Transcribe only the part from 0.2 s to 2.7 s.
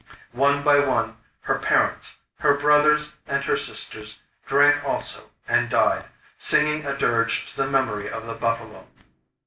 One by one her parents, her